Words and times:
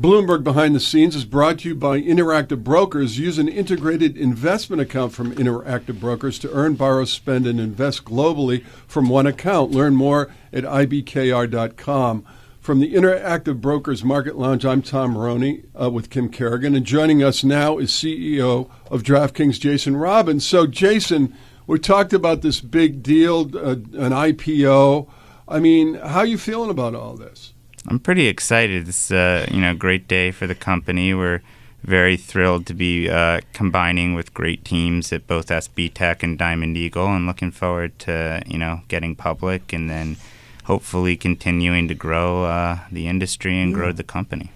Bloomberg 0.00 0.42
Behind 0.42 0.74
the 0.74 0.80
Scenes 0.80 1.14
is 1.14 1.26
brought 1.26 1.58
to 1.58 1.68
you 1.68 1.74
by 1.74 2.00
Interactive 2.00 2.64
Brokers. 2.64 3.18
Use 3.18 3.36
an 3.36 3.48
integrated 3.48 4.16
investment 4.16 4.80
account 4.80 5.12
from 5.12 5.34
Interactive 5.34 6.00
Brokers 6.00 6.38
to 6.38 6.50
earn, 6.52 6.72
borrow, 6.72 7.04
spend, 7.04 7.46
and 7.46 7.60
invest 7.60 8.06
globally 8.06 8.64
from 8.86 9.10
one 9.10 9.26
account. 9.26 9.72
Learn 9.72 9.94
more 9.94 10.32
at 10.54 10.64
ibkr.com. 10.64 12.24
From 12.60 12.80
the 12.80 12.94
Interactive 12.94 13.60
Brokers 13.60 14.02
Market 14.02 14.38
Lounge, 14.38 14.64
I'm 14.64 14.80
Tom 14.80 15.10
Moroney 15.10 15.64
uh, 15.78 15.90
with 15.90 16.08
Kim 16.08 16.30
Carrigan, 16.30 16.74
and 16.74 16.86
joining 16.86 17.22
us 17.22 17.44
now 17.44 17.76
is 17.76 17.90
CEO 17.90 18.70
of 18.90 19.02
DraftKings, 19.02 19.60
Jason 19.60 19.98
Robins. 19.98 20.46
So, 20.46 20.66
Jason, 20.66 21.36
we 21.66 21.78
talked 21.78 22.14
about 22.14 22.40
this 22.40 22.62
big 22.62 23.02
deal, 23.02 23.54
uh, 23.54 23.72
an 23.72 24.12
IPO. 24.14 25.10
I 25.46 25.60
mean, 25.60 25.96
how 25.96 26.20
are 26.20 26.26
you 26.26 26.38
feeling 26.38 26.70
about 26.70 26.94
all 26.94 27.16
this? 27.16 27.52
I'm 27.88 27.98
pretty 27.98 28.26
excited. 28.26 28.88
It's 28.88 29.10
uh, 29.10 29.46
you 29.50 29.60
know 29.60 29.72
a 29.72 29.74
great 29.74 30.06
day 30.06 30.30
for 30.30 30.46
the 30.46 30.54
company. 30.54 31.14
We're 31.14 31.42
very 31.82 32.16
thrilled 32.16 32.66
to 32.66 32.74
be 32.74 33.08
uh, 33.08 33.40
combining 33.52 34.14
with 34.14 34.34
great 34.34 34.64
teams 34.64 35.12
at 35.12 35.26
both 35.26 35.46
SB 35.48 35.92
Tech 35.94 36.22
and 36.22 36.38
Diamond 36.38 36.76
Eagle, 36.76 37.08
and 37.08 37.26
looking 37.26 37.50
forward 37.50 37.98
to 38.00 38.42
you 38.46 38.58
know 38.58 38.82
getting 38.88 39.16
public 39.16 39.72
and 39.72 39.88
then 39.88 40.16
hopefully 40.64 41.16
continuing 41.16 41.88
to 41.88 41.94
grow 41.94 42.44
uh, 42.44 42.80
the 42.92 43.08
industry 43.08 43.60
and 43.60 43.74
grow 43.74 43.92
the 43.92 44.04
company. 44.04 44.52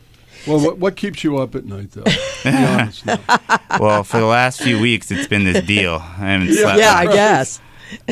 Well, 0.46 0.60
what, 0.60 0.78
what 0.78 0.96
keeps 0.96 1.24
you 1.24 1.38
up 1.38 1.54
at 1.54 1.64
night, 1.64 1.92
though? 1.92 2.04
well, 3.80 4.04
for 4.04 4.20
the 4.20 4.26
last 4.26 4.60
few 4.60 4.78
weeks, 4.78 5.10
it's 5.10 5.26
been 5.26 5.44
this 5.44 5.64
deal. 5.64 5.94
I 5.94 6.32
haven't 6.32 6.48
yeah, 6.48 6.60
slept. 6.60 6.78
yeah 6.78 6.94
I 6.94 7.06
guess. 7.06 7.60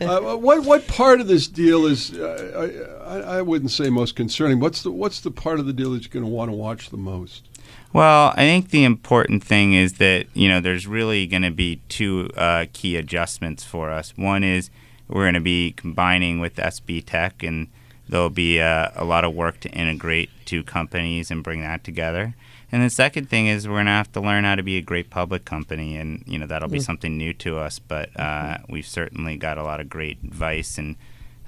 uh, 0.00 0.36
what 0.36 0.64
what 0.64 0.86
part 0.86 1.20
of 1.20 1.26
this 1.26 1.46
deal 1.46 1.86
is 1.86 2.12
uh, 2.14 2.92
I, 3.06 3.38
I, 3.38 3.42
wouldn't 3.42 3.70
say 3.70 3.90
most 3.90 4.16
concerning. 4.16 4.60
What's 4.60 4.82
the 4.82 4.90
what's 4.90 5.20
the 5.20 5.30
part 5.30 5.58
of 5.58 5.66
the 5.66 5.72
deal 5.72 5.92
that 5.92 6.02
you're 6.02 6.12
going 6.12 6.24
to 6.24 6.30
want 6.30 6.50
to 6.50 6.56
watch 6.56 6.90
the 6.90 6.96
most? 6.96 7.48
Well, 7.92 8.32
I 8.36 8.42
think 8.42 8.70
the 8.70 8.84
important 8.84 9.42
thing 9.42 9.72
is 9.72 9.94
that 9.94 10.26
you 10.34 10.48
know 10.48 10.60
there's 10.60 10.86
really 10.86 11.26
going 11.26 11.42
to 11.42 11.50
be 11.50 11.80
two 11.88 12.30
uh, 12.36 12.66
key 12.72 12.96
adjustments 12.96 13.64
for 13.64 13.90
us. 13.90 14.16
One 14.16 14.44
is 14.44 14.70
we're 15.08 15.24
going 15.24 15.34
to 15.34 15.40
be 15.40 15.72
combining 15.72 16.40
with 16.40 16.56
SB 16.56 17.04
Tech, 17.04 17.42
and 17.42 17.68
there'll 18.08 18.30
be 18.30 18.60
uh, 18.60 18.90
a 18.94 19.04
lot 19.04 19.24
of 19.24 19.34
work 19.34 19.60
to 19.60 19.68
integrate 19.70 20.30
two 20.44 20.62
companies 20.62 21.30
and 21.30 21.42
bring 21.42 21.60
that 21.60 21.84
together. 21.84 22.34
And 22.72 22.82
the 22.82 22.90
second 22.90 23.28
thing 23.28 23.46
is 23.46 23.68
we're 23.68 23.76
going 23.76 23.86
to 23.86 23.92
have 23.92 24.12
to 24.12 24.20
learn 24.20 24.44
how 24.44 24.56
to 24.56 24.62
be 24.62 24.76
a 24.76 24.82
great 24.82 25.08
public 25.08 25.44
company, 25.44 25.96
and 25.96 26.24
you 26.26 26.38
know 26.38 26.46
that'll 26.46 26.68
be 26.68 26.78
mm. 26.78 26.84
something 26.84 27.16
new 27.16 27.32
to 27.34 27.58
us. 27.58 27.78
But 27.78 28.10
uh, 28.16 28.22
mm-hmm. 28.22 28.72
we've 28.72 28.86
certainly 28.86 29.36
got 29.36 29.56
a 29.56 29.62
lot 29.62 29.80
of 29.80 29.88
great 29.88 30.18
advice, 30.24 30.76
and 30.76 30.96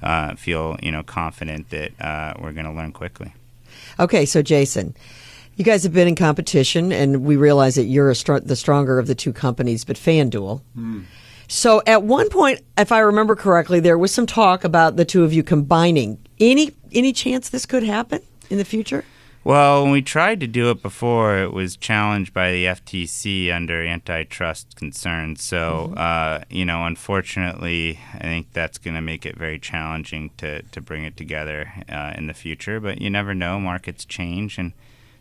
uh, 0.01 0.37
feel 0.37 0.77
you 0.81 0.93
know 0.93 1.03
confident 1.03 1.71
that 1.71 2.01
uh, 2.01 2.35
we're 2.41 2.53
going 2.53 2.67
to 2.67 2.73
learn 2.73 2.93
quickly. 2.93 3.35
Okay, 3.99 4.25
so 4.27 4.43
Jason, 4.43 4.95
you 5.57 5.65
guys 5.65 5.83
have 5.83 5.93
been 5.93 6.07
in 6.07 6.15
competition, 6.15 6.93
and 6.93 7.25
we 7.25 7.37
realize 7.37 7.75
that 7.75 7.85
you're 7.85 8.15
str- 8.15 8.39
the 8.39 8.57
stronger 8.57 9.01
of 9.01 9.09
the 9.09 9.15
two 9.15 9.33
companies, 9.33 9.85
but 9.85 9.97
FanDuel. 9.97 10.61
Mm. 10.77 11.05
So 11.49 11.83
at 11.87 12.03
one 12.03 12.29
point, 12.29 12.61
if 12.77 12.93
I 12.93 12.99
remember 13.01 13.35
correctly, 13.35 13.81
there 13.81 13.97
was 13.97 14.13
some 14.13 14.27
talk 14.27 14.65
about 14.65 14.97
the 14.97 15.05
two 15.07 15.25
of 15.25 15.33
you 15.33 15.43
combining. 15.43 16.19
Any 16.39 16.73
any 16.93 17.13
chance 17.13 17.49
this 17.49 17.67
could 17.67 17.83
happen 17.83 18.21
in 18.51 18.59
the 18.59 18.65
future? 18.65 19.05
Well, 19.45 19.83
when 19.83 19.93
we 19.93 20.03
tried 20.03 20.41
to 20.41 20.47
do 20.47 20.71
it 20.71 20.83
before, 20.83 21.39
it 21.39 21.55
was 21.55 21.77
challenged 21.77 22.35
by 22.35 22.53
the 22.53 22.67
FTC 22.67 23.51
under 23.51 23.83
antitrust 23.83 24.77
concerns. 24.77 25.43
So, 25.43 25.91
mm-hmm. 25.91 25.95
uh, 25.97 26.41
you 26.51 26.67
know, 26.67 26.85
unfortunately, 26.85 27.99
I 28.15 28.25
think 28.25 28.53
that's 28.53 28.77
going 28.77 28.95
to 28.95 29.01
make 29.01 29.25
it 29.25 29.39
very 29.39 29.59
challenging 29.59 30.33
to, 30.37 30.61
to 30.63 30.81
bring 30.83 31.05
it 31.05 31.17
together 31.17 31.73
uh, 31.89 32.13
in 32.15 32.27
the 32.27 32.35
future. 32.35 32.79
But 32.79 33.01
you 33.01 33.09
never 33.09 33.35
know; 33.35 33.59
markets 33.59 34.05
change, 34.05 34.59
and 34.59 34.73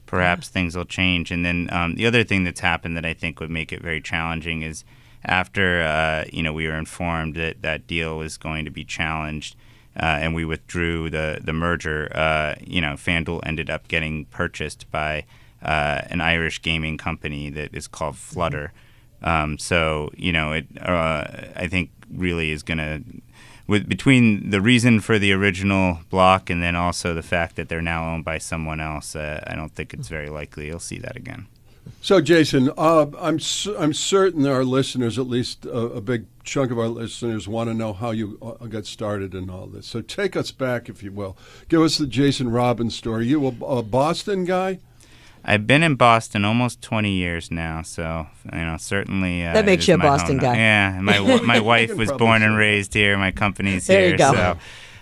perhaps 0.05 0.49
yeah. 0.49 0.53
things 0.53 0.75
will 0.75 0.85
change. 0.85 1.31
And 1.31 1.45
then 1.45 1.69
um, 1.71 1.95
the 1.95 2.05
other 2.05 2.25
thing 2.25 2.43
that's 2.43 2.59
happened 2.59 2.97
that 2.97 3.05
I 3.05 3.13
think 3.13 3.39
would 3.39 3.51
make 3.51 3.71
it 3.71 3.81
very 3.81 4.01
challenging 4.01 4.61
is 4.61 4.83
after 5.27 5.81
uh, 5.81 6.25
you 6.31 6.41
know 6.41 6.53
we 6.53 6.67
were 6.67 6.77
informed 6.77 7.35
that 7.35 7.61
that 7.61 7.85
deal 7.85 8.17
was 8.17 8.37
going 8.37 8.65
to 8.65 8.71
be 8.71 8.83
challenged 8.83 9.55
uh, 9.99 10.19
and 10.21 10.35
we 10.35 10.45
withdrew 10.45 11.09
the 11.09 11.39
the 11.43 11.53
merger, 11.53 12.11
uh, 12.15 12.55
you 12.61 12.79
know, 12.79 12.93
FanDuel 12.93 13.41
ended 13.43 13.69
up 13.69 13.87
getting 13.87 14.25
purchased 14.25 14.89
by 14.91 15.25
uh, 15.63 16.01
an 16.09 16.21
Irish 16.21 16.61
gaming 16.61 16.97
company 16.97 17.49
that 17.49 17.73
is 17.73 17.87
called 17.87 18.15
Flutter. 18.15 18.73
Um, 19.23 19.57
so 19.57 20.11
you 20.15 20.31
know, 20.31 20.51
it 20.51 20.67
uh, 20.79 21.25
I 21.55 21.67
think 21.67 21.89
really 22.11 22.51
is 22.51 22.63
going 22.63 22.77
to. 22.77 23.03
With, 23.65 23.89
between 23.89 24.51
the 24.51 24.61
reason 24.61 25.01
for 25.01 25.19
the 25.19 25.33
original 25.33 25.99
block 26.09 26.49
and 26.49 26.63
then 26.63 26.73
also 26.73 27.13
the 27.13 27.21
fact 27.21 27.57
that 27.57 27.67
they're 27.67 27.81
now 27.81 28.13
owned 28.13 28.23
by 28.23 28.37
someone 28.37 28.79
else, 28.79 29.13
uh, 29.13 29.43
I 29.45 29.55
don't 29.55 29.75
think 29.75 29.93
it's 29.93 30.07
very 30.07 30.29
likely 30.29 30.67
you'll 30.67 30.79
see 30.79 30.99
that 30.99 31.17
again. 31.17 31.47
So, 32.01 32.21
Jason, 32.21 32.71
uh, 32.77 33.07
I'm 33.19 33.39
I'm 33.77 33.93
certain 33.93 34.45
our 34.45 34.63
listeners, 34.63 35.17
at 35.19 35.27
least 35.27 35.65
a, 35.65 35.71
a, 35.71 36.01
big 36.01 36.25
chunk 36.43 36.71
of 36.71 36.79
our 36.79 36.87
listeners, 36.87 37.47
want 37.47 37.69
to 37.69 37.73
know 37.73 37.93
how 37.93 38.11
you 38.11 38.37
uh, 38.41 38.65
got 38.67 38.85
started 38.85 39.33
in 39.33 39.49
all 39.49 39.67
this. 39.67 39.85
So, 39.85 40.01
take 40.01 40.35
us 40.35 40.51
back, 40.51 40.89
if 40.89 41.03
you 41.03 41.11
will. 41.11 41.37
Give 41.69 41.81
us 41.81 41.97
the 41.97 42.07
Jason 42.07 42.51
Robins 42.51 42.95
story. 42.95 43.27
You 43.27 43.45
a, 43.45 43.65
a 43.65 43.83
Boston 43.83 44.45
guy? 44.45 44.79
I've 45.43 45.65
been 45.65 45.81
in 45.81 45.95
Boston 45.95 46.43
almost 46.43 46.81
20 46.81 47.11
years 47.11 47.51
now, 47.51 47.81
so 47.81 48.27
you 48.51 48.59
know 48.59 48.75
certainly 48.77 49.45
uh, 49.45 49.53
that 49.53 49.65
makes 49.65 49.87
you 49.87 49.95
a 49.95 49.97
Boston 49.97 50.37
guy. 50.37 50.57
Yeah, 50.57 50.99
my 51.01 51.41
my 51.45 51.59
wife 51.59 51.95
was 51.95 52.11
born 52.11 52.43
and 52.43 52.57
raised 52.57 52.93
here. 52.93 53.17
My 53.17 53.31
company's 53.31 53.87
there 53.87 54.09
here, 54.09 54.17
so 54.17 54.57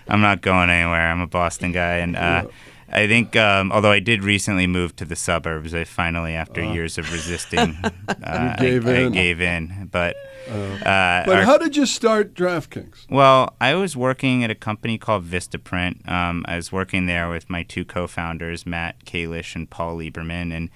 I'm 0.06 0.20
not 0.20 0.42
going 0.42 0.70
anywhere. 0.70 1.10
I'm 1.10 1.20
a 1.20 1.26
Boston 1.26 1.72
guy, 1.72 1.96
and. 1.98 2.16
Uh, 2.16 2.42
yeah 2.44 2.50
I 2.88 3.06
think, 3.06 3.34
um, 3.34 3.72
although 3.72 3.90
I 3.90 3.98
did 3.98 4.22
recently 4.22 4.66
move 4.66 4.94
to 4.96 5.04
the 5.04 5.16
suburbs, 5.16 5.74
I 5.74 5.84
finally, 5.84 6.34
after 6.34 6.62
uh, 6.62 6.72
years 6.72 6.98
of 6.98 7.12
resisting, 7.12 7.76
uh, 8.22 8.56
gave 8.56 8.86
I, 8.86 8.92
in. 8.92 9.06
I, 9.06 9.10
gave 9.10 9.40
in. 9.40 9.88
But, 9.90 10.16
uh, 10.48 10.52
uh, 10.52 11.26
but 11.26 11.36
our, 11.36 11.42
how 11.42 11.58
did 11.58 11.76
you 11.76 11.84
start 11.84 12.34
DraftKings? 12.34 13.10
Well, 13.10 13.54
I 13.60 13.74
was 13.74 13.96
working 13.96 14.44
at 14.44 14.50
a 14.50 14.54
company 14.54 14.98
called 14.98 15.24
Vistaprint. 15.24 16.08
Um, 16.08 16.44
I 16.46 16.56
was 16.56 16.70
working 16.70 17.06
there 17.06 17.28
with 17.28 17.50
my 17.50 17.64
two 17.64 17.84
co-founders, 17.84 18.64
Matt 18.64 19.04
Kalish 19.04 19.56
and 19.56 19.68
Paul 19.68 19.96
Lieberman, 19.98 20.52
and 20.52 20.70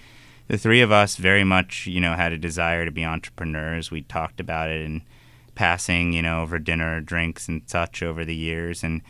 the 0.48 0.59
three 0.59 0.81
of 0.81 0.91
us 0.91 1.16
very 1.16 1.44
much, 1.44 1.87
you 1.87 2.00
know, 2.00 2.15
had 2.15 2.32
a 2.32 2.38
desire 2.38 2.84
to 2.84 2.91
be 2.91 3.04
entrepreneurs. 3.04 3.92
We 3.92 4.03
talked 4.03 4.41
about 4.41 4.69
it 4.69 4.81
in 4.81 5.03
passing, 5.54 6.12
you 6.12 6.22
know, 6.22 6.42
over 6.42 6.59
dinner, 6.59 7.00
drinks, 7.00 7.47
and 7.47 7.62
such 7.66 8.03
over 8.03 8.25
the 8.25 8.34
years, 8.34 8.82
and 8.82 9.00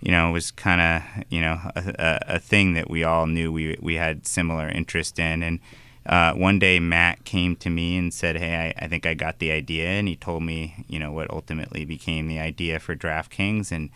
you 0.00 0.12
know, 0.12 0.28
it 0.28 0.32
was 0.32 0.50
kind 0.50 0.80
of 0.80 1.24
you 1.28 1.40
know 1.40 1.58
a, 1.74 2.18
a, 2.26 2.38
thing 2.38 2.74
that 2.74 2.88
we 2.88 3.04
all 3.04 3.26
knew 3.26 3.50
we 3.52 3.76
we 3.80 3.96
had 3.96 4.26
similar 4.26 4.68
interest 4.68 5.18
in. 5.18 5.42
And 5.42 5.60
uh, 6.06 6.32
one 6.34 6.58
day 6.58 6.78
Matt 6.78 7.24
came 7.24 7.56
to 7.56 7.70
me 7.70 7.96
and 7.96 8.14
said, 8.14 8.36
"Hey, 8.36 8.74
I, 8.78 8.84
I, 8.84 8.88
think 8.88 9.06
I 9.06 9.14
got 9.14 9.38
the 9.38 9.50
idea," 9.50 9.86
and 9.86 10.06
he 10.06 10.16
told 10.16 10.42
me 10.42 10.84
you 10.88 10.98
know 10.98 11.10
what 11.10 11.30
ultimately 11.30 11.84
became 11.84 12.28
the 12.28 12.38
idea 12.38 12.78
for 12.78 12.94
DraftKings, 12.94 13.72
and 13.72 13.90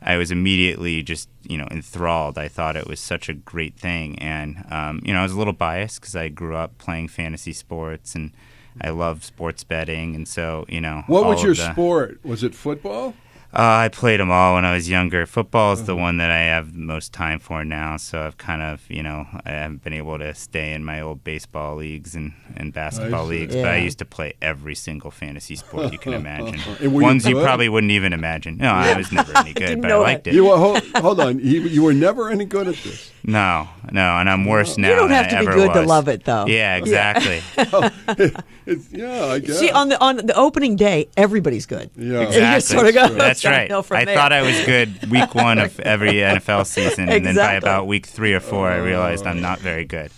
I 0.00 0.16
was 0.16 0.30
immediately 0.30 1.02
just 1.02 1.28
you 1.42 1.58
know 1.58 1.66
enthralled. 1.70 2.38
I 2.38 2.46
thought 2.46 2.76
it 2.76 2.86
was 2.86 3.00
such 3.00 3.28
a 3.28 3.34
great 3.34 3.76
thing, 3.76 4.18
and 4.20 4.64
um, 4.70 5.00
you 5.04 5.12
know 5.12 5.20
I 5.20 5.22
was 5.24 5.32
a 5.32 5.38
little 5.38 5.52
biased 5.52 6.00
because 6.00 6.14
I 6.14 6.28
grew 6.28 6.56
up 6.56 6.78
playing 6.78 7.08
fantasy 7.08 7.52
sports 7.52 8.14
and. 8.14 8.32
I 8.80 8.88
love 8.88 9.22
sports 9.22 9.64
betting, 9.64 10.14
and 10.14 10.26
so 10.26 10.64
you 10.66 10.80
know. 10.80 11.04
What 11.06 11.26
was 11.26 11.42
your 11.42 11.54
the, 11.54 11.72
sport? 11.72 12.24
Was 12.24 12.42
it 12.42 12.54
football? 12.54 13.12
Uh, 13.54 13.84
I 13.84 13.88
played 13.88 14.18
them 14.18 14.30
all 14.30 14.54
when 14.54 14.64
I 14.64 14.72
was 14.72 14.88
younger. 14.88 15.26
Football 15.26 15.74
is 15.74 15.80
mm-hmm. 15.80 15.86
the 15.86 15.96
one 15.96 16.16
that 16.16 16.30
I 16.30 16.38
have 16.38 16.72
the 16.72 16.78
most 16.78 17.12
time 17.12 17.38
for 17.38 17.64
now. 17.66 17.98
So 17.98 18.22
I've 18.22 18.38
kind 18.38 18.62
of, 18.62 18.88
you 18.90 19.02
know, 19.02 19.26
I 19.44 19.50
haven't 19.50 19.84
been 19.84 19.92
able 19.92 20.18
to 20.18 20.34
stay 20.34 20.72
in 20.72 20.84
my 20.84 21.02
old 21.02 21.22
baseball 21.22 21.76
leagues 21.76 22.14
and, 22.14 22.32
and 22.56 22.72
basketball 22.72 23.26
leagues. 23.26 23.54
Yeah. 23.54 23.62
But 23.62 23.72
I 23.72 23.76
used 23.76 23.98
to 23.98 24.06
play 24.06 24.32
every 24.40 24.74
single 24.74 25.10
fantasy 25.10 25.56
sport 25.56 25.92
you 25.92 25.98
can 25.98 26.14
imagine. 26.22 26.60
Ones 26.92 27.26
you, 27.26 27.36
you, 27.36 27.44
probably 27.44 27.68
wouldn't 27.68 27.92
even 27.92 28.14
imagine. 28.14 28.56
No, 28.56 28.70
I 28.70 28.96
was 28.96 29.12
never 29.12 29.36
any 29.36 29.52
good, 29.54 29.82
but 29.82 29.92
I 29.92 29.96
liked 29.96 30.26
it. 30.28 30.34
You 30.34 30.46
were, 30.46 30.56
hold, 30.56 30.82
hold 30.96 31.20
on. 31.20 31.38
You, 31.38 31.60
you, 31.60 31.82
were 31.82 31.92
never 31.92 32.30
any 32.30 32.46
good 32.46 32.68
at 32.68 32.76
this. 32.76 33.12
No, 33.24 33.68
no, 33.92 34.16
and 34.16 34.28
I'm 34.28 34.46
worse 34.46 34.76
now. 34.76 34.88
You 34.88 34.96
don't 34.96 35.10
have 35.10 35.28
to 35.28 35.38
be 35.38 35.46
good 35.46 35.68
was. 35.68 35.76
to 35.76 35.82
love 35.82 36.08
it, 36.08 36.24
though. 36.24 36.46
Yeah, 36.46 36.76
exactly. 36.76 37.40
Yeah. 38.64 38.76
yeah, 38.90 39.24
I 39.24 39.38
guess. 39.40 39.58
See, 39.58 39.70
on 39.70 39.88
the 39.88 40.00
on 40.00 40.18
the 40.18 40.34
opening 40.34 40.76
day, 40.76 41.08
everybody's 41.16 41.66
good. 41.66 41.90
Yeah, 41.96 42.20
exactly. 42.28 42.60
Sort 42.76 42.86
of 42.86 42.94
go, 42.94 43.08
That's 43.08 43.44
right. 43.44 43.70
I 43.70 44.04
there. 44.04 44.14
thought 44.14 44.32
I 44.32 44.42
was 44.42 44.64
good 44.64 45.10
week 45.10 45.34
one 45.34 45.58
of 45.58 45.78
every 45.80 46.12
NFL 46.12 46.66
season, 46.66 47.08
and 47.08 47.26
then 47.26 47.34
by 47.34 47.54
about 47.54 47.86
week 47.86 48.06
three 48.06 48.34
or 48.34 48.40
four, 48.40 48.68
I 48.68 48.76
realized 48.76 49.26
I'm 49.26 49.40
not 49.40 49.58
very 49.58 49.84
good. 49.84 50.12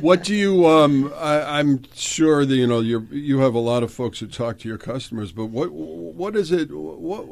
What 0.00 0.22
do 0.22 0.34
you? 0.34 0.66
Um, 0.66 1.12
I, 1.16 1.60
am 1.60 1.82
sure 1.94 2.44
that 2.46 2.54
you 2.54 2.66
know 2.66 2.80
you 2.80 3.08
you 3.10 3.40
have 3.40 3.54
a 3.54 3.60
lot 3.60 3.82
of 3.82 3.92
folks 3.92 4.20
who 4.20 4.26
talk 4.26 4.58
to 4.60 4.68
your 4.68 4.78
customers, 4.78 5.32
but 5.32 5.46
what 5.46 5.72
what 5.72 6.36
is 6.36 6.52
it? 6.52 6.70
What 6.70 7.26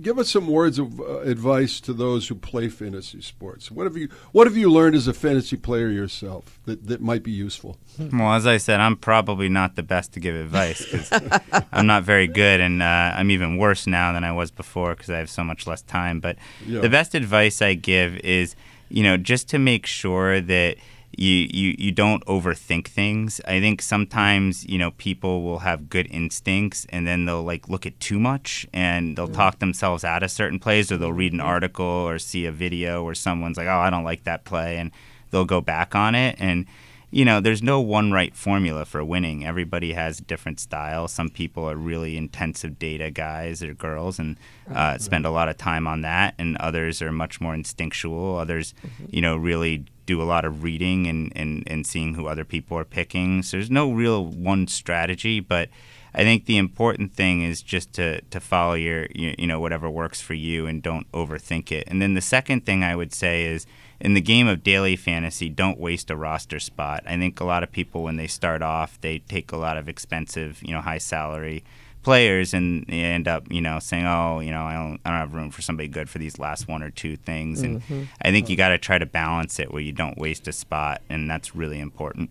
give 0.00 0.18
us 0.18 0.30
some 0.30 0.46
words 0.46 0.78
of 0.78 1.00
uh, 1.00 1.20
advice 1.20 1.80
to 1.80 1.92
those 1.92 2.28
who 2.28 2.34
play 2.34 2.68
fantasy 2.68 3.20
sports. 3.20 3.70
What 3.70 3.84
have 3.84 3.96
you 3.96 4.08
What 4.32 4.46
have 4.46 4.56
you 4.56 4.70
learned 4.70 4.96
as 4.96 5.06
a 5.06 5.12
fantasy 5.12 5.56
player 5.56 5.88
yourself 5.88 6.58
that, 6.64 6.86
that 6.86 7.00
might 7.00 7.22
be 7.22 7.30
useful? 7.30 7.76
Well, 7.98 8.32
as 8.32 8.46
I 8.46 8.56
said, 8.56 8.80
I'm 8.80 8.96
probably 8.96 9.48
not 9.48 9.76
the 9.76 9.82
best 9.82 10.12
to 10.12 10.20
give 10.20 10.34
advice 10.34 10.84
because 10.84 11.12
I'm 11.72 11.86
not 11.86 12.04
very 12.04 12.26
good, 12.26 12.60
and 12.60 12.82
uh, 12.82 13.12
I'm 13.14 13.30
even 13.30 13.56
worse 13.56 13.86
now 13.86 14.12
than 14.12 14.24
I 14.24 14.32
was 14.32 14.50
before 14.50 14.94
because 14.94 15.10
I 15.10 15.18
have 15.18 15.30
so 15.30 15.44
much 15.44 15.66
less 15.66 15.82
time. 15.82 16.20
But 16.20 16.36
yeah. 16.66 16.80
the 16.80 16.90
best 16.90 17.14
advice 17.14 17.62
I 17.62 17.74
give 17.74 18.16
is, 18.18 18.56
you 18.88 19.02
know, 19.02 19.16
just 19.16 19.48
to 19.50 19.58
make 19.58 19.86
sure 19.86 20.40
that 20.40 20.76
you, 21.16 21.48
you 21.50 21.74
you 21.78 21.92
don't 21.92 22.24
overthink 22.26 22.86
things. 22.86 23.40
I 23.46 23.60
think 23.60 23.82
sometimes 23.82 24.64
you 24.66 24.78
know 24.78 24.92
people 24.92 25.42
will 25.42 25.60
have 25.60 25.88
good 25.88 26.06
instincts 26.10 26.86
and 26.90 27.06
then 27.06 27.24
they'll 27.24 27.42
like 27.42 27.68
look 27.68 27.84
at 27.84 27.98
too 28.00 28.20
much 28.20 28.66
and 28.72 29.16
they'll 29.16 29.28
mm. 29.28 29.34
talk 29.34 29.58
themselves 29.58 30.04
out 30.04 30.22
of 30.22 30.30
certain 30.30 30.58
plays 30.58 30.92
or 30.92 30.96
they'll 30.96 31.12
read 31.12 31.32
an 31.32 31.38
mm-hmm. 31.38 31.48
article 31.48 31.84
or 31.84 32.18
see 32.18 32.46
a 32.46 32.52
video 32.52 33.02
where 33.02 33.14
someone's 33.14 33.56
like, 33.56 33.66
oh, 33.66 33.78
I 33.78 33.90
don't 33.90 34.04
like 34.04 34.24
that 34.24 34.44
play, 34.44 34.78
and 34.78 34.92
they'll 35.30 35.44
go 35.44 35.60
back 35.60 35.94
on 35.94 36.14
it. 36.14 36.36
And 36.38 36.66
you 37.10 37.24
know, 37.24 37.40
there's 37.40 37.62
no 37.62 37.80
one 37.80 38.12
right 38.12 38.34
formula 38.36 38.84
for 38.84 39.04
winning. 39.04 39.44
Everybody 39.44 39.92
has 39.94 40.20
a 40.20 40.22
different 40.22 40.60
style. 40.60 41.08
Some 41.08 41.28
people 41.28 41.68
are 41.68 41.76
really 41.76 42.16
intensive 42.16 42.78
data 42.78 43.10
guys 43.10 43.62
or 43.62 43.74
girls 43.74 44.18
and 44.18 44.36
uh, 44.72 44.96
spend 44.98 45.26
a 45.26 45.30
lot 45.30 45.48
of 45.48 45.56
time 45.56 45.88
on 45.88 46.02
that, 46.02 46.34
and 46.38 46.56
others 46.58 47.02
are 47.02 47.10
much 47.10 47.40
more 47.40 47.54
instinctual. 47.54 48.36
Others, 48.36 48.74
you 49.08 49.20
know, 49.20 49.36
really 49.36 49.86
do 50.06 50.22
a 50.22 50.24
lot 50.24 50.44
of 50.44 50.62
reading 50.62 51.06
and, 51.06 51.32
and, 51.34 51.64
and 51.66 51.86
seeing 51.86 52.14
who 52.14 52.26
other 52.26 52.44
people 52.44 52.78
are 52.78 52.84
picking. 52.84 53.42
So 53.42 53.56
there's 53.56 53.70
no 53.70 53.92
real 53.92 54.24
one 54.24 54.66
strategy, 54.68 55.40
but 55.40 55.68
I 56.14 56.22
think 56.22 56.46
the 56.46 56.58
important 56.58 57.14
thing 57.14 57.42
is 57.42 57.62
just 57.62 57.92
to, 57.94 58.20
to 58.20 58.40
follow 58.40 58.74
your, 58.74 59.06
you, 59.14 59.34
you 59.38 59.46
know, 59.46 59.60
whatever 59.60 59.88
works 59.88 60.20
for 60.20 60.34
you 60.34 60.66
and 60.66 60.82
don't 60.82 61.10
overthink 61.12 61.70
it. 61.70 61.84
And 61.86 62.02
then 62.02 62.14
the 62.14 62.20
second 62.20 62.66
thing 62.66 62.82
I 62.82 62.96
would 62.96 63.12
say 63.12 63.44
is, 63.44 63.66
in 64.00 64.14
the 64.14 64.20
game 64.20 64.48
of 64.48 64.62
daily 64.62 64.96
fantasy, 64.96 65.48
don't 65.48 65.78
waste 65.78 66.10
a 66.10 66.16
roster 66.16 66.58
spot. 66.58 67.02
I 67.06 67.16
think 67.18 67.40
a 67.40 67.44
lot 67.44 67.62
of 67.62 67.70
people, 67.70 68.02
when 68.02 68.16
they 68.16 68.26
start 68.26 68.62
off, 68.62 69.00
they 69.00 69.18
take 69.18 69.52
a 69.52 69.56
lot 69.56 69.76
of 69.76 69.88
expensive, 69.88 70.62
you 70.62 70.72
know, 70.72 70.80
high 70.80 70.98
salary 70.98 71.62
players 72.02 72.54
and 72.54 72.86
they 72.88 73.02
end 73.02 73.28
up, 73.28 73.44
you 73.50 73.60
know, 73.60 73.78
saying, 73.78 74.06
oh, 74.06 74.40
you 74.40 74.50
know, 74.50 74.62
I 74.62 74.72
don't, 74.72 75.00
I 75.04 75.10
don't 75.10 75.18
have 75.18 75.34
room 75.34 75.50
for 75.50 75.60
somebody 75.60 75.86
good 75.86 76.08
for 76.08 76.18
these 76.18 76.38
last 76.38 76.66
one 76.66 76.82
or 76.82 76.90
two 76.90 77.16
things. 77.16 77.60
And 77.60 77.82
Mm-hmm. 77.82 78.04
I 78.22 78.30
think 78.30 78.48
you 78.48 78.56
got 78.56 78.70
to 78.70 78.78
try 78.78 78.96
to 78.98 79.06
balance 79.06 79.58
it 79.58 79.70
where 79.72 79.82
you 79.82 79.92
don't 79.92 80.16
waste 80.18 80.48
a 80.48 80.52
spot, 80.52 81.02
and 81.10 81.30
that's 81.30 81.54
really 81.54 81.78
important. 81.78 82.30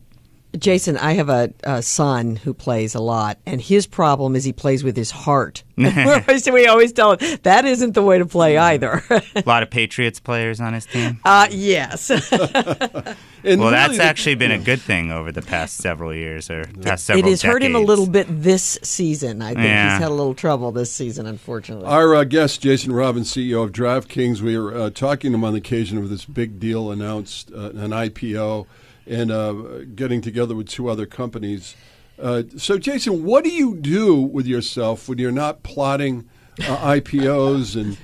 Jason, 0.57 0.97
I 0.97 1.13
have 1.13 1.29
a, 1.29 1.53
a 1.63 1.81
son 1.83 2.35
who 2.35 2.55
plays 2.55 2.95
a 2.95 2.99
lot, 2.99 3.37
and 3.45 3.61
his 3.61 3.85
problem 3.85 4.35
is 4.35 4.43
he 4.43 4.51
plays 4.53 4.83
with 4.83 4.97
his 4.97 5.11
heart. 5.11 5.63
we 5.77 6.65
always 6.67 6.91
tell 6.91 7.15
him 7.15 7.37
that 7.43 7.65
isn't 7.65 7.93
the 7.93 8.01
way 8.01 8.17
to 8.17 8.25
play 8.25 8.57
either. 8.57 9.03
a 9.35 9.43
lot 9.45 9.61
of 9.61 9.69
Patriots 9.69 10.19
players 10.19 10.59
on 10.59 10.73
his 10.73 10.85
team. 10.87 11.19
uh, 11.25 11.47
yes. 11.51 12.09
Well, 12.09 13.15
really 13.43 13.71
that's 13.71 13.97
the- 13.97 14.03
actually 14.03 14.35
been 14.35 14.51
a 14.51 14.57
good 14.57 14.81
thing 14.81 15.11
over 15.11 15.31
the 15.31 15.41
past 15.43 15.77
several 15.77 16.13
years 16.13 16.49
or 16.49 16.65
past 16.81 17.05
several. 17.05 17.27
it 17.27 17.27
several 17.27 17.29
has 17.29 17.41
hurt 17.43 17.63
him 17.63 17.75
a 17.75 17.79
little 17.79 18.07
bit 18.07 18.25
this 18.27 18.79
season. 18.81 19.41
I 19.41 19.53
think 19.53 19.65
Yeah. 19.65 19.93
he's 19.93 20.01
had 20.01 20.09
a 20.11 20.13
little 20.13 20.33
trouble 20.33 20.71
this 20.71 20.91
season, 20.91 21.25
unfortunately. 21.27 21.85
Our 21.85 22.15
uh, 22.15 22.23
guest, 22.23 22.61
Jason 22.61 22.91
Robins, 22.91 23.31
CEO 23.31 23.63
of 23.63 23.71
DraftKings, 23.71 24.41
we 24.41 24.57
were 24.57 24.75
uh, 24.75 24.89
talking 24.89 25.31
to 25.31 25.35
him 25.35 25.43
on 25.43 25.53
the 25.53 25.59
occasion 25.59 25.97
of 25.99 26.09
this 26.09 26.25
big 26.25 26.59
deal 26.59 26.91
announced, 26.91 27.51
uh, 27.53 27.69
an 27.69 27.91
IPO, 27.91 28.65
and 29.09 29.31
uh, 29.31 29.53
getting 29.95 30.21
together 30.21 30.55
with 30.55 30.69
two 30.69 30.87
other 30.87 31.05
companies. 31.05 31.75
Uh, 32.21 32.43
so, 32.57 32.77
Jason, 32.77 33.23
what 33.23 33.43
do 33.43 33.49
you 33.49 33.75
do 33.75 34.15
with 34.15 34.45
yourself 34.45 35.09
when 35.09 35.17
you're 35.17 35.31
not 35.31 35.63
plotting 35.63 36.29
uh, 36.61 36.77
IPOs 36.95 37.75
and 37.79 37.97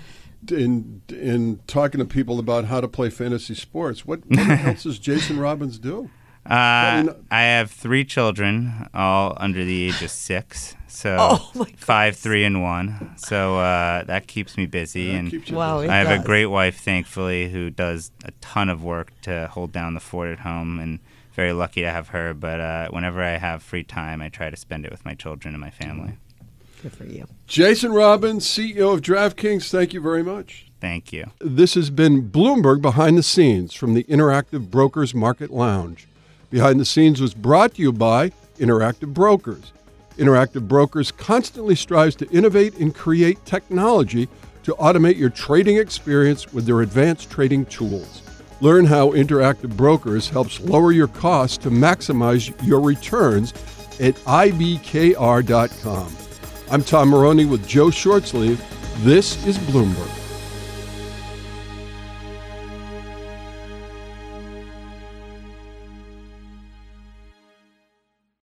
and 0.52 1.02
and 1.10 1.68
talking 1.68 2.00
to 2.00 2.06
people 2.06 2.40
about 2.40 2.66
how 2.66 2.82
to 2.82 2.88
play 2.88 3.10
fantasy 3.10 3.56
sports? 3.56 4.06
What, 4.06 4.26
what 4.26 4.40
else 4.66 4.84
does 4.84 5.00
Jason 5.00 5.40
Robins 5.40 5.78
do? 5.78 6.10
Uh, 6.46 7.14
I 7.32 7.42
have 7.42 7.72
three 7.72 8.06
children, 8.06 8.90
all 8.94 9.34
under 9.38 9.64
the 9.66 9.88
age 9.88 10.02
of 10.02 10.12
six. 10.12 10.76
So 10.88 11.18
Oh, 11.20 11.52
my 11.56 11.66
five, 11.78 12.16
three, 12.16 12.44
and 12.44 12.62
one. 12.62 13.14
So 13.18 13.58
uh, 13.60 14.04
that 14.04 14.28
keeps 14.28 14.56
me 14.58 14.66
busy, 14.66 15.08
That 15.12 15.18
and 15.18 15.32
keeps 15.32 15.50
you 15.50 15.56
Wow, 15.58 15.80
busy. 15.82 15.90
I 15.90 15.98
have 15.98 16.08
does. 16.10 16.22
a 16.22 16.26
great 16.26 16.46
wife, 16.48 16.80
thankfully, 16.80 17.50
who 17.50 17.70
does 17.70 18.12
a 18.24 18.32
ton 18.42 18.70
of 18.70 18.84
work 18.84 19.12
to 19.24 19.48
hold 19.52 19.72
down 19.72 19.94
the 19.94 20.00
fort 20.00 20.30
at 20.30 20.40
home, 20.40 20.80
and 20.80 21.00
very 21.34 21.52
lucky 21.52 21.82
to 21.82 21.92
have 21.92 22.10
her. 22.10 22.34
But 22.34 22.60
uh, 22.62 22.88
whenever 22.92 23.22
I 23.22 23.38
have 23.38 23.62
free 23.64 23.84
time, 23.84 24.22
I 24.22 24.30
try 24.30 24.50
to 24.50 24.56
spend 24.58 24.86
it 24.86 24.92
with 24.92 25.04
my 25.04 25.16
children 25.16 25.54
and 25.54 25.62
my 25.62 25.72
family. 25.72 26.14
Good 26.84 26.94
for 26.94 27.06
you. 27.06 27.26
Jason 27.48 27.92
Robins, 27.92 28.46
CEO 28.46 28.94
of 28.94 29.02
DraftKings, 29.02 29.70
thank 29.72 29.94
you 29.94 30.00
very 30.02 30.22
much. 30.24 30.68
Thank 30.80 31.12
you. 31.12 31.32
This 31.40 31.74
has 31.74 31.90
been 31.90 32.30
Bloomberg 32.30 32.82
Behind 32.82 33.18
the 33.18 33.24
Scenes 33.24 33.74
from 33.74 33.96
the 33.96 34.04
Interactive 34.04 34.70
Brokers 34.70 35.16
Market 35.16 35.50
Lounge. 35.52 36.08
Behind 36.56 36.80
the 36.80 36.86
Scenes 36.86 37.20
was 37.20 37.34
brought 37.34 37.74
to 37.74 37.82
you 37.82 37.92
by 37.92 38.32
Interactive 38.60 39.14
Brokers. 39.14 39.74
Interactive 40.18 40.66
Brokers 40.66 41.12
constantly 41.12 41.76
strives 41.76 42.16
to 42.16 42.30
innovate 42.30 42.78
and 42.78 42.96
create 42.96 43.44
technology 43.44 44.30
to 44.64 44.74
automate 44.76 45.18
your 45.18 45.30
trading 45.30 45.76
experience 45.76 46.54
with 46.54 46.66
their 46.66 46.80
advanced 46.80 47.30
trading 47.30 47.66
tools. 47.66 48.22
Learn 48.62 48.86
how 48.86 49.10
Interactive 49.10 49.76
Brokers 49.76 50.30
helps 50.30 50.62
lower 50.62 50.94
your 50.94 51.10
costs 51.10 51.58
to 51.58 51.70
maximize 51.70 52.56
your 52.66 52.80
returns 52.80 53.52
at 54.00 54.16
ibkr.com. 54.24 56.08
I'm 56.72 56.84
Tom 56.84 57.10
Moroney 57.10 57.44
with 57.44 57.68
Joe 57.68 57.88
Shortsleeve. 57.88 58.62
This 59.04 59.46
is 59.46 59.58
Bloomberg. 59.58 60.25